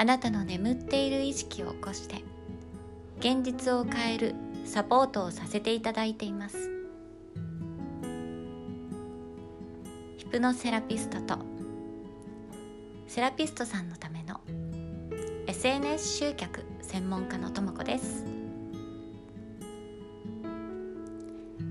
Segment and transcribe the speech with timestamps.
[0.00, 2.22] あなたの眠っている意識を起こして
[3.18, 4.34] 現実を変える
[4.64, 6.70] サポートをさせていただいています。
[10.18, 11.38] ヒプノセラピストと
[13.08, 14.40] セラピストさんのための
[15.48, 18.24] SNS 集客専門家のともこです。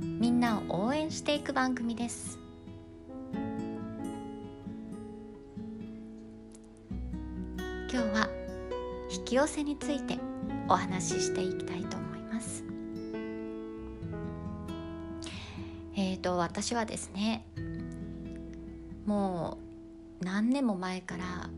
[0.00, 2.47] みんなを応援していく番組です。
[9.28, 10.18] き寄せについて
[10.70, 12.64] お話ししていきたいと思います。
[15.94, 17.44] えーと私はですね
[19.04, 19.58] も
[20.22, 21.50] う何年も前から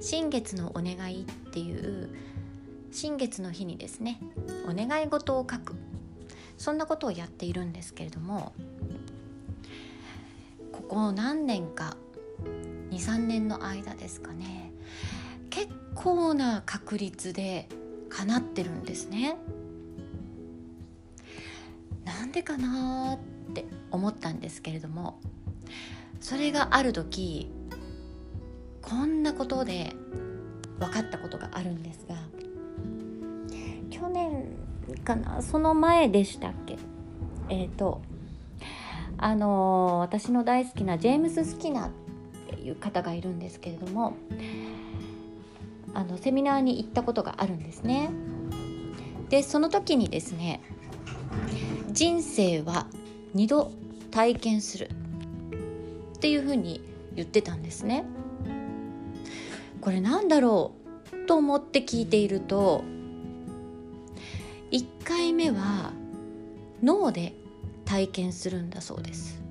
[0.00, 2.10] 新月のお願いっていう
[2.90, 4.18] 新月の日にですね
[4.68, 5.76] お願い事を書く
[6.58, 8.52] そんなことをやっているんですけれども
[10.72, 11.96] ここ何年か
[12.90, 14.73] 23年の間ですかね
[15.94, 17.68] 構な確率で
[18.08, 19.36] 叶ってるんですね。
[22.04, 25.18] なんでかなって思ったんですけれども
[26.20, 27.50] それがある時
[28.82, 29.94] こんなことで
[30.78, 32.16] 分かったことがあるんですが
[33.90, 34.44] 去年
[35.02, 36.76] かなその前でしたっけ？
[37.48, 38.02] えっ、ー、と
[39.16, 41.90] あのー、私の大好きなジェームス・スキナーっ
[42.50, 44.14] ていう方がいるんですけれども
[45.94, 48.10] あのセミナーに行ったことがあるんですね。
[49.30, 50.60] でその時にですね
[51.90, 52.86] 人生は
[53.34, 53.72] 2度
[54.10, 54.90] 体験する
[56.16, 56.82] っていうふうに
[57.14, 58.04] 言ってたんですね。
[59.80, 60.72] これなんだろ
[61.12, 62.84] うと思って聞いていると
[64.70, 65.92] 1回目は
[66.82, 67.34] 脳で
[67.84, 69.42] 体験するんだそうです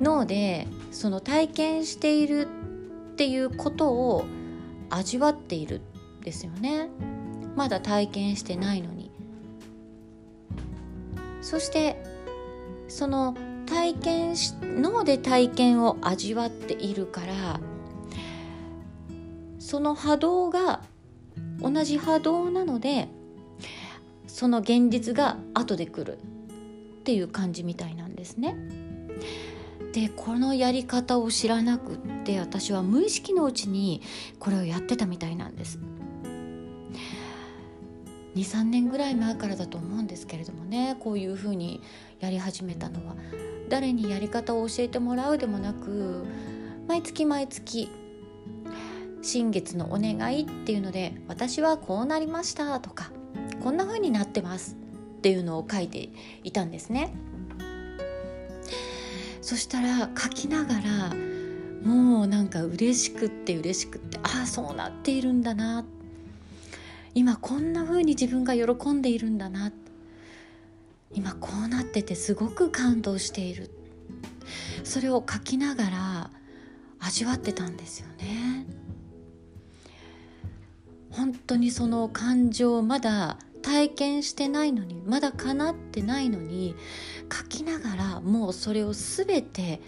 [0.00, 2.46] 脳でその体験している
[3.20, 4.24] っていうことを
[4.88, 5.82] 味わっている
[6.20, 6.88] んですよね
[7.54, 9.10] まだ体験してないのに
[11.42, 12.02] そして
[12.88, 13.36] その
[13.66, 17.60] 体験し脳で体験を味わっているから
[19.58, 20.80] その波動が
[21.60, 23.06] 同じ波動なので
[24.28, 28.56] その現実が後で来るっていう感じみたいなんですね。
[29.92, 34.02] でこのやり方を知らなくって私は無意識のうちに
[34.38, 35.78] これをやってたみたいなんです
[38.36, 41.82] 23年ぐらい前からだと思うんですけれどもねこういうふうに
[42.20, 43.16] やり始めたのは
[43.68, 46.24] 誰にやり方を教えてもらうでもなく
[46.86, 47.88] 毎月毎月
[49.22, 53.10] 新月のお願いっていうので私はこうなりましたとか
[53.62, 54.76] こんな風になってます
[55.18, 56.08] っていうのを書いて
[56.44, 57.12] いたんですね。
[59.42, 61.29] そしたら書きながら
[61.82, 65.84] もうなんか嬉しくって嬉しくってああそうなっているんだな。
[67.14, 69.72] 今こんな風に自分が喜んでいるんだな。
[71.12, 73.70] 今こうなっててすごく感動している。
[74.84, 76.30] それを書きながら
[76.98, 78.66] 味わってたんですよね。
[81.10, 86.74] 本当にその感情まだ体験してないのにまだ叶ってないのに
[87.32, 89.80] 書きながらもうそれを全て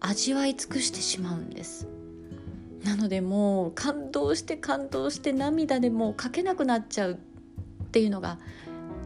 [0.00, 1.86] 味わい尽くしてしまうんです。
[2.84, 7.16] なのでもう感動して感動して涙でもう書けなくなっちゃうっ
[7.90, 8.38] ていうのが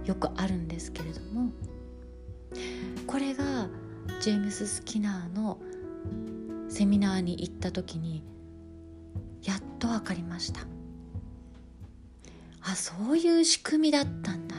[0.05, 1.51] よくあるんですけれども。
[3.07, 3.69] これが
[4.21, 5.59] ジェームス・スキナーの
[6.69, 8.23] セミナーに行った時に
[9.43, 10.61] やっと分かりました。
[12.63, 14.57] あそういう仕組みだったんだ。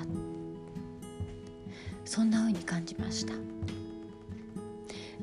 [2.05, 3.33] そんな風に感じました。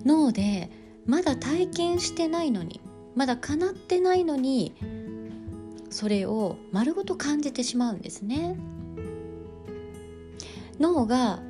[0.04, 0.70] 脳で
[1.06, 2.80] まだ体験してないのに
[3.14, 4.74] まだ叶ってないのに
[5.90, 8.56] それを丸ごと感じてしまうんですね。
[10.78, 11.40] 脳が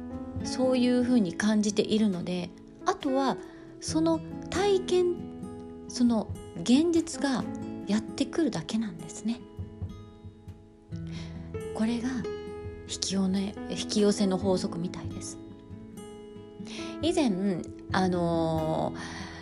[0.45, 2.51] そういうふうに感じているので
[2.87, 3.37] あとは
[3.81, 5.15] その体験
[5.89, 6.29] その
[6.63, 7.45] 現実が
[7.87, 9.41] やってくるだけなんですね。
[11.75, 12.09] これが
[12.89, 15.39] 引き寄,、ね、引き寄せの法則みたいです。
[17.03, 17.31] 以前
[17.93, 18.99] あのー、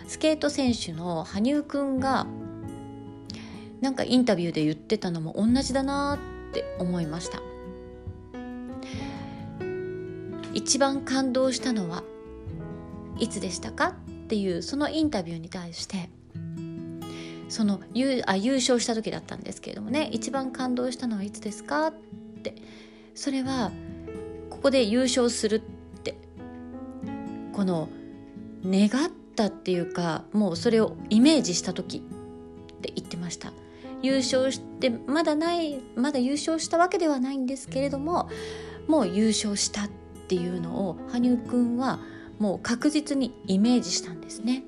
[0.09, 2.25] スケート選手の羽生くんが
[3.79, 6.17] なんかインタビューで言ってたのも同じだな
[6.49, 7.39] って思いました。
[10.55, 12.03] 一番感動したのは
[13.19, 16.09] いつでしたかっていうそのインタビューに対して
[17.47, 21.93] その優あ優勝した時だったんですけれどもね一番感動したのはいつですかっ
[22.41, 22.55] て。
[23.13, 23.71] それは
[24.49, 25.59] ここで優勝するっ
[26.01, 26.15] て
[27.53, 27.89] この
[28.65, 32.01] 願ったっていうかもうそれをイメージした時っ
[32.81, 33.53] て言ってました。
[34.01, 38.29] 優勝してまだないまだ優勝したわけではないんですけれども
[38.87, 39.89] もう優勝したっ
[40.29, 41.99] ていうのを羽生くんは
[42.37, 44.63] もう確実にイメージしたんですね。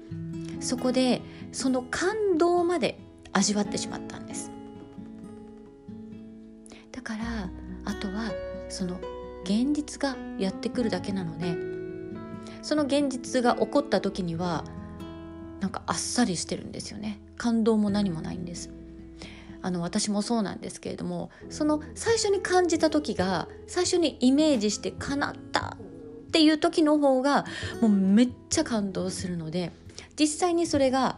[0.59, 1.21] そこで
[1.51, 3.00] その感動まで
[3.33, 4.51] 味わってしまったんです。
[6.91, 7.50] だから
[7.85, 8.31] あとは
[8.69, 9.00] その
[9.44, 11.56] 現実がやってくるだけなので
[12.62, 14.63] その現実が起こった時には
[15.60, 18.72] なんかあっさりしてるんですよね感動も何もないんです
[19.62, 27.46] あの私もそうなんですけれどもその最初に感じた時が最初にイメージして叶ったっていう時の方が
[27.81, 29.72] もうめっちゃ感動するので
[30.19, 31.18] 実際にそれが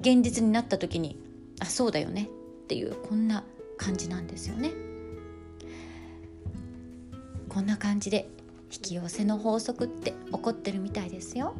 [0.00, 1.18] 現実になった時に
[1.60, 2.28] あそうだよね
[2.64, 3.44] っていうこんな
[3.76, 4.72] 感じなんですよね。
[7.48, 8.28] こんな感じで
[8.70, 11.54] 引き寄せの法則って起こってるみたいですよ。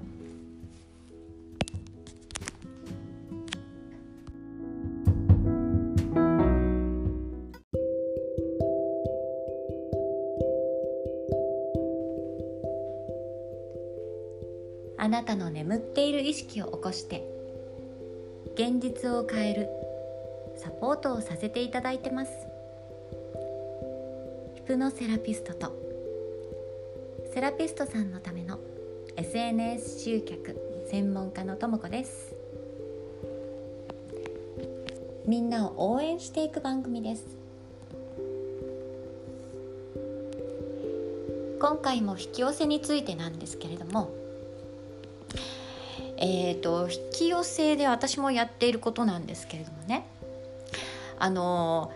[15.00, 17.26] あなたの眠っている意識を起こして
[18.54, 19.69] 現実を変える
[20.56, 22.32] サポートをさせていただいてます
[24.56, 25.88] ヒプノセラピストと
[27.38, 28.58] セラピストさんのための
[29.14, 30.56] SNS 集客
[30.90, 32.35] 専門家のともこです
[35.25, 37.25] みんなを応援していく番組です
[41.61, 44.11] 今回も引き寄せについてなんですけれども
[46.17, 50.08] えーと、引き寄せで私もやっていることなんですけれどもね
[51.20, 51.93] あの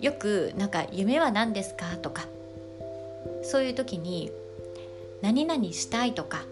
[0.00, 2.24] よくなんか「夢は何ですか?」とか
[3.42, 4.32] そういう時に
[5.22, 6.44] 「何々したい」とか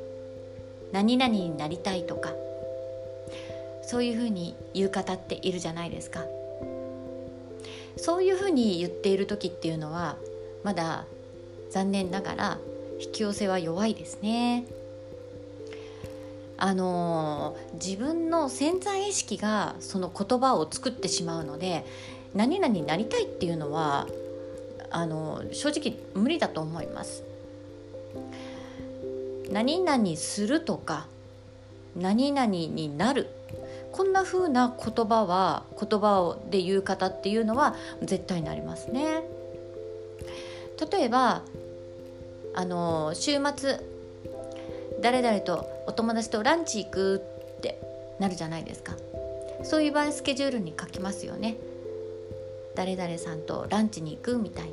[0.92, 2.32] 「何々になりたい」とか
[3.82, 6.24] そういうふうに言う方っているじゃないですか。
[7.96, 10.16] そういうふうに言っている時っていうのは
[10.62, 11.06] まだ
[11.70, 12.58] 残念ながら
[13.00, 14.64] 引き寄せは弱いですね。
[16.56, 21.86] あの自分の潜在意識がその言葉を作ってしまうので
[22.34, 24.06] 何々になりたいっていうのは
[24.90, 27.29] あの正直無理だと思います。
[29.50, 31.06] 何々するとか
[31.96, 33.28] 何々になる。
[33.92, 39.22] こんな風な言葉は言葉をで言う方っていうのは絶対になりますね。
[40.92, 41.42] 例えば
[42.54, 43.80] あの週末
[45.00, 47.22] 誰々とお友達とランチ行く
[47.58, 47.80] って
[48.18, 48.94] なるじゃないですか。
[49.62, 51.56] そういう場合スケジュールに書きますよね。
[52.76, 54.70] 誰々さんとランチに行くみたいな。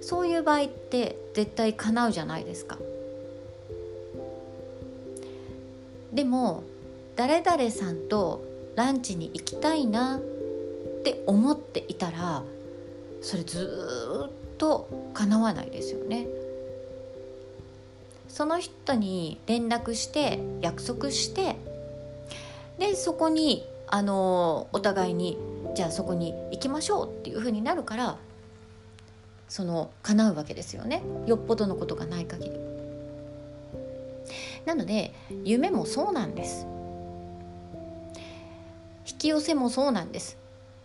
[0.00, 2.78] そういう場合って絶対叶うじゃないですか。
[6.12, 6.62] でも
[7.16, 8.44] 誰々さんと
[8.76, 10.20] ランチに行きたいなっ
[11.02, 12.42] て思っていたら
[13.20, 16.26] それずっと叶わないですよね。
[18.28, 21.56] その人に連絡して約束して
[22.78, 25.38] でそこにあのお互いに
[25.74, 28.16] じゃあそこに行きましょうっていうふうになるから
[29.48, 31.02] その叶うわけですよね。
[31.26, 32.52] よっぽどのことがない限り。
[34.66, 35.14] なので
[35.44, 36.66] 夢もそうなんです。
[39.10, 40.36] 引き寄せもそうなんです。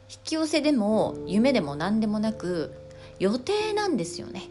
[0.10, 2.74] 引き寄せでも夢でも何でもなく
[3.20, 4.44] 予定なんですよね。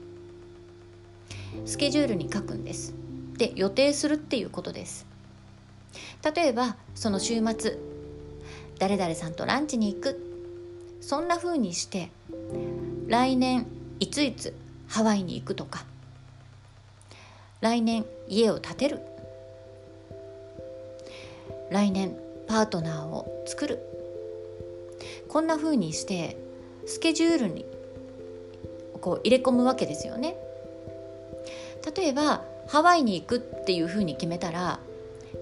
[1.64, 2.94] スケジュールに書くんです。
[3.38, 5.06] で予定するっていうことです。
[6.34, 7.78] 例えばその週末
[8.78, 10.28] 誰々さんとランチに行く。
[11.00, 12.10] そんな風にして
[13.08, 13.66] 来年
[14.02, 14.52] いついつ
[14.88, 15.84] ハワイに行くとか。
[17.60, 18.98] 来年家を建てる。
[21.70, 22.16] 来年
[22.48, 23.78] パートナーを作る。
[25.28, 26.36] こんな風にして
[26.84, 27.64] スケジュールに
[29.00, 30.36] こう入れ込むわけですよね。
[31.96, 34.80] 例えばハワイに行くっていうふうに決めたら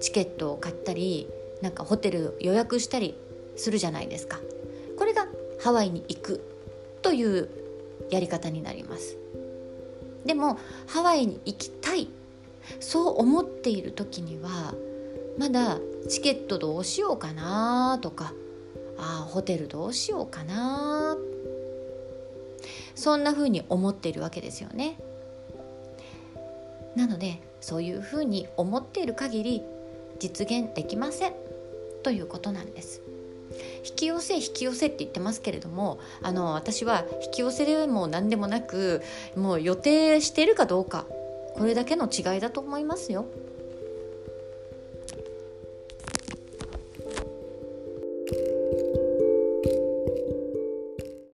[0.01, 1.27] チケットを買ったり
[1.63, 3.15] なんかホテル予約したり
[3.55, 4.39] するじゃないですか。
[4.99, 5.25] これが
[5.59, 6.41] ハワイに行く
[7.01, 7.60] という
[8.11, 9.17] やり方になります。
[10.25, 12.07] でもハワイに行きたい
[12.79, 14.75] そう思っている時には
[15.39, 18.33] まだチケットどうしようかなとか
[18.97, 21.17] あホテルどうしようかな。
[22.93, 24.99] そんな風に思っているわけですよね。
[26.95, 29.63] なのでそういうふうに思っている限り
[30.19, 31.33] 実現できません
[32.03, 33.01] ということなんです。
[33.85, 39.01] 引き寄せ引き寄せって言ってますけれどもあの私は引き寄せでも何でもなく
[39.35, 41.05] もう予定してるかどうか
[41.55, 43.25] これだけの違いだと思いますよ。